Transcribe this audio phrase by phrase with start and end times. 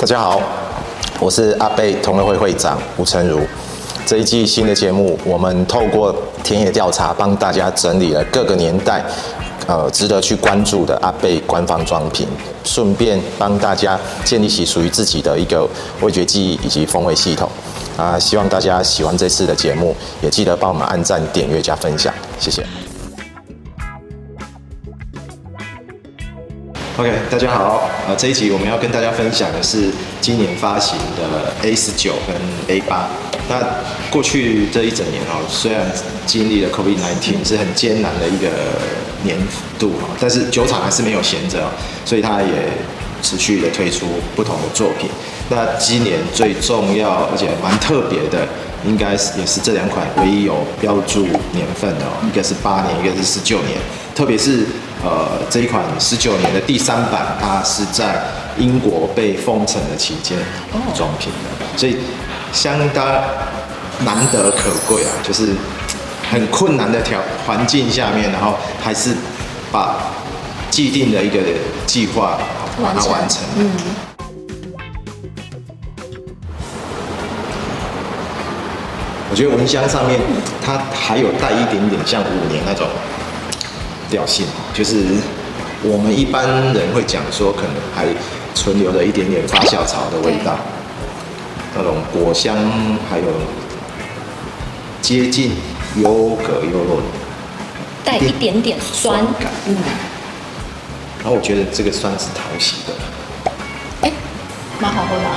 [0.00, 0.40] 大家好，
[1.20, 3.38] 我是阿贝同乐会会长吴成儒。
[4.06, 6.10] 这一季新的节目，我们透过
[6.42, 9.04] 田野调查，帮大家整理了各个年代，
[9.66, 12.26] 呃，值得去关注的阿贝官方装瓶，
[12.64, 15.68] 顺便帮大家建立起属于自己的一个
[16.00, 17.46] 味觉记忆以及风味系统。
[17.98, 22.64] 啊，希望大家喜欢这次的节目，也记得帮我们按赞、点阅、加分享，谢谢。
[27.00, 29.90] OK，大家好，呃，这一集我们要跟大家分享的是
[30.20, 32.36] 今年发行的 A 十九跟
[32.68, 33.08] A 八。
[33.48, 33.56] 那
[34.10, 35.90] 过去这一整年哦，虽然
[36.26, 38.48] 经历了 COVID-19 是很艰难的一个
[39.22, 39.34] 年
[39.78, 41.70] 度哈，但是酒厂还是没有闲着，
[42.04, 42.48] 所以它也
[43.22, 44.04] 持续的推出
[44.36, 45.08] 不同的作品。
[45.48, 48.46] 那今年最重要而且蛮特别的，
[48.84, 51.22] 应该是也是这两款唯一有标注
[51.52, 53.78] 年份的，一个是八年，一个是十九年，
[54.14, 54.66] 特别是。
[55.02, 58.22] 呃，这一款十九年的第三版，它是在
[58.58, 60.36] 英国被封城的期间
[60.94, 61.96] 装瓶的，所以
[62.52, 63.06] 相当
[64.04, 65.54] 难得可贵啊，就是
[66.30, 69.14] 很困难的条环境下面，然后还是
[69.72, 69.96] 把
[70.70, 71.38] 既定的一个
[71.86, 72.38] 计划
[72.82, 73.42] 把它完成。
[73.56, 73.70] 嗯。
[79.30, 80.20] 我觉得蚊香上面
[80.60, 82.86] 它还有带一点点像五年那种。
[84.10, 84.44] 调性
[84.74, 85.04] 就是
[85.82, 88.06] 我们一般人会讲说，可能还
[88.54, 90.58] 存留了一点点发酵草的味道，
[91.74, 92.54] 那种果香，
[93.08, 93.24] 还有
[95.00, 95.52] 接近
[95.96, 97.00] 优格优酪，
[98.04, 99.50] 带一点点酸感。
[99.66, 99.76] 嗯，
[101.20, 102.92] 然后我觉得这个酸是讨喜的，
[104.02, 104.12] 哎，
[104.80, 105.36] 蛮好喝的啊。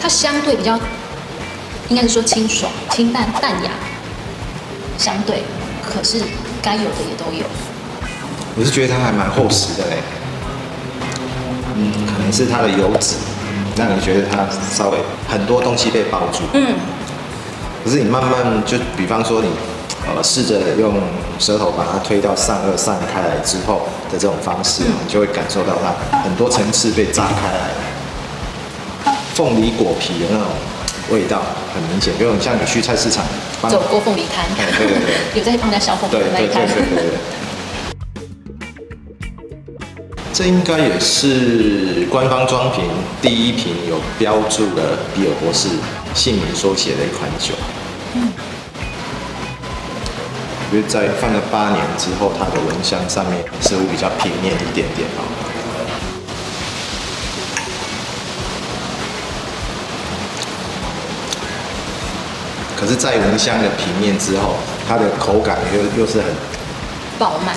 [0.00, 0.76] 它相对比较，
[1.88, 3.70] 应该是说清爽、清淡、淡雅，
[4.98, 5.44] 相对，
[5.80, 6.20] 可是。
[6.62, 7.44] 该有的也都有。
[8.56, 9.96] 我是觉得它还蛮厚实的嘞，
[11.74, 13.16] 嗯，可能是它的油脂
[13.76, 16.74] 让你觉得它稍微很多东西被包住，嗯。
[17.84, 19.48] 可是你慢慢就，比方说你
[20.06, 20.94] 呃试着用
[21.38, 30.46] 舌头把它推到上颚散开来之后的这种方式，嗯、你就会感受到它很多层次被炸开来，凤梨果皮的那种。
[31.10, 31.42] 味道
[31.74, 33.24] 很明显，比如像你去菜市场
[33.68, 34.44] 走过凤梨摊，
[34.78, 36.22] 对对对， 有在放在小凤梨摊。
[36.22, 37.18] 对对对对对。
[40.32, 42.84] 这应该也是官方装瓶
[43.20, 45.68] 第一瓶有标注了比尔博士
[46.14, 47.52] 姓名缩写的一款酒。
[48.14, 48.32] 嗯。
[50.72, 55.20] 因为在放了八年之后，它的闻香上面似乎比较平面一点点啊。
[62.82, 64.56] 可是，在蚊香的平面之后，
[64.88, 66.26] 它的口感又又是很
[67.16, 67.54] 饱满。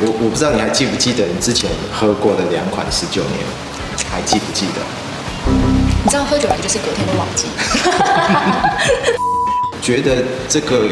[0.00, 3.44] 我我不知道你还记不记得你之前喝过的两款十九年，
[4.10, 4.80] 还记不记得？
[6.02, 7.48] 你知道喝酒人就是隔天都忘记。
[9.84, 10.88] 觉得这个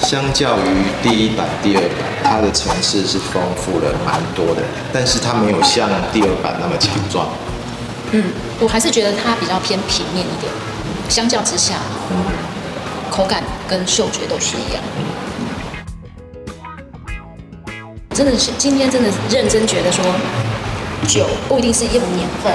[0.00, 1.90] 相较于第一版、第二版，
[2.22, 4.60] 它的层次是丰富了蛮多的，
[4.92, 7.26] 但是它没有像第二版那么强壮。
[8.12, 8.24] 嗯，
[8.60, 10.50] 我还是觉得它比较偏平面一点，
[11.08, 11.74] 相较之下，
[12.10, 12.16] 嗯、
[13.10, 14.82] 口感跟嗅觉都是一样。
[18.14, 20.04] 真的是今天真的认真觉得说，
[21.06, 22.52] 酒不一定是用年份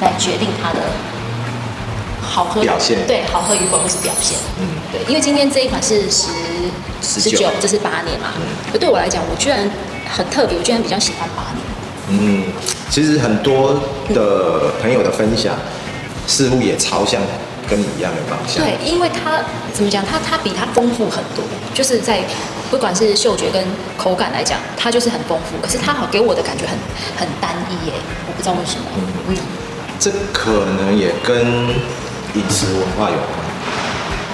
[0.00, 0.78] 来决定它的
[2.22, 4.38] 好喝表现，对，好喝与否或是表现。
[4.60, 6.28] 嗯，对，因为今天这一款是十
[7.02, 8.34] 十九，这是八年嘛。
[8.36, 9.68] 嗯，对我来讲，我居然
[10.14, 11.67] 很特别，我居然比较喜欢八年。
[12.10, 12.44] 嗯，
[12.90, 13.74] 其实很多
[14.14, 15.54] 的朋友的分享，
[16.26, 17.20] 似乎也朝向
[17.68, 18.64] 跟你一样的方向。
[18.64, 19.42] 对，因为它
[19.72, 22.20] 怎么讲，它它比它丰富很多，就是在
[22.70, 23.62] 不管是嗅觉跟
[23.96, 25.58] 口感来讲，它就是很丰富。
[25.60, 26.78] 可是它好给我的感觉很
[27.18, 27.92] 很单一耶，
[28.26, 28.84] 我不知道为什么。
[28.96, 29.36] 嗯嗯，
[29.98, 31.44] 这可能也跟
[32.34, 33.48] 饮食文化有关。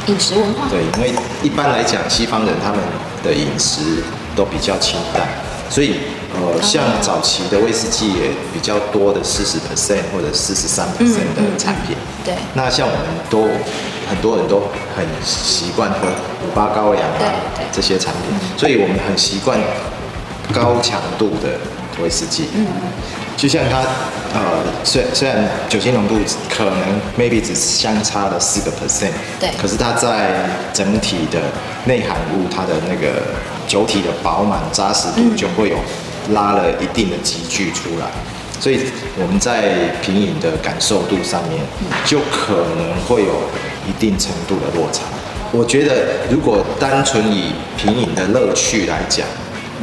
[0.06, 0.69] 饮食文化？
[0.69, 2.79] 对，因为一般来讲，西方人他们
[3.23, 4.03] 的饮食
[4.37, 5.27] 都比较清淡，
[5.69, 5.97] 所以。
[6.34, 11.96] 呃，像早期的威士忌也比较多的四十 percent 或者四十三 percent 的产品。
[12.25, 12.34] 对。
[12.55, 13.00] 那像我们
[13.31, 13.43] 都
[14.11, 14.61] 很多人都
[14.96, 16.08] 很习惯喝
[16.44, 17.22] 五八高粱啊
[17.70, 19.61] 这些产品，所以我们很习惯
[20.52, 21.61] 高强度的
[22.02, 22.49] 威士忌。
[22.56, 22.67] 嗯。
[23.36, 23.78] 就像它，
[24.32, 26.16] 呃，虽虽然酒精浓度
[26.48, 26.75] 可能
[27.19, 29.50] maybe 只相差了四个 percent，对。
[29.60, 31.40] 可是它在整体的
[31.84, 33.22] 内含物，它的那个
[33.66, 35.76] 酒体的饱满扎实度就会有。
[36.32, 38.06] 拉了一定的集聚出来，
[38.58, 38.81] 所以
[39.20, 41.60] 我们在品饮的感受度上面，
[42.06, 43.42] 就可能会有
[43.86, 45.02] 一定程度的落差。
[45.52, 49.26] 我觉得，如果单纯以品饮的乐趣来讲，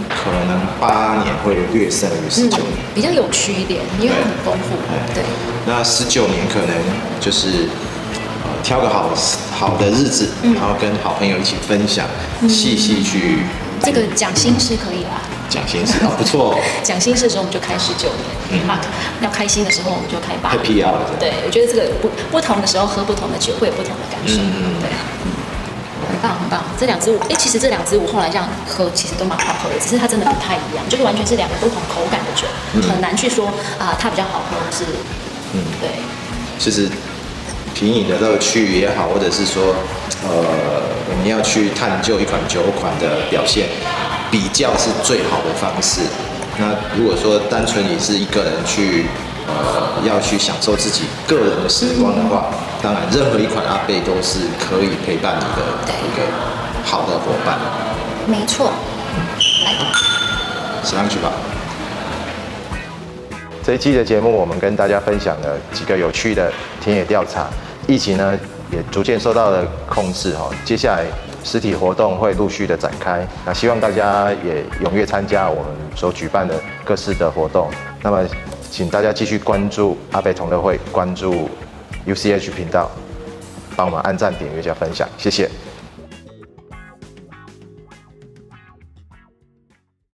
[0.09, 4.75] 可能八年会略胜于十九年，比较有趣一点，因为很丰富。
[5.13, 5.23] 对，
[5.65, 6.69] 那十九年可能
[7.19, 7.67] 就是
[8.63, 9.09] 挑个好
[9.51, 12.05] 好的日子，然后跟好朋友一起分享，
[12.47, 13.39] 细细去。
[13.83, 15.21] 这个讲心事可以啦。
[15.49, 16.55] 讲心事哦，不错。
[16.81, 18.61] 讲心事的时候，我们就开十九年。
[18.63, 18.77] 嗯。
[19.21, 20.53] 要开心的时候，我们就开八。
[20.53, 21.03] Happy hour。
[21.19, 24.39] 对，我觉得这个不不同的时候喝不同的酒，会有不同的感受。
[24.39, 24.79] 嗯。
[24.79, 24.87] 对。
[26.21, 26.61] 很棒，很棒。
[26.79, 29.79] 这两支舞，哎，其实这两支舞后来这样喝，其实都蛮好喝的。
[29.79, 32.45] 只是它真的不太一样，就是完全是两个不同口感的酒，
[32.87, 33.47] 很难去说
[33.79, 34.83] 啊，它比较好喝是。
[35.53, 35.63] 嗯。
[35.81, 35.89] 对。
[36.59, 36.87] 其实
[37.73, 39.73] 品饮的乐趣也好，或者是说，
[40.23, 40.29] 呃，
[41.09, 43.67] 我们要去探究一款酒款的表现。
[44.31, 45.99] 比较是最好的方式。
[46.57, 49.30] 那如果说单纯你是一个人去，呃，
[50.03, 52.45] 要去享受自己个人的时光的话，
[52.81, 55.61] 当然任何一款阿贝都是可以陪伴你的
[56.01, 56.23] 一个
[56.83, 57.59] 好的伙伴。
[58.25, 58.71] 没错，
[59.63, 59.73] 来，
[60.83, 61.31] 上去吧。
[63.63, 66.51] 这一期的节目，我们跟大家分享了几个有趣的
[66.81, 67.47] 田野调查。
[67.87, 68.33] 疫情呢，
[68.71, 70.49] 也逐渐受到了控制哈。
[70.65, 71.05] 接下来。
[71.43, 75.65] 实体活动会陆续的展开，那希望大家也踊跃参加我们
[75.95, 77.69] 所举办的各式的活动。
[78.01, 78.23] 那么，
[78.69, 81.49] 请大家继续关注阿贝同乐会，关注
[82.05, 82.89] UCH 频道，
[83.75, 85.49] 帮我们按赞、点阅加分享，谢谢。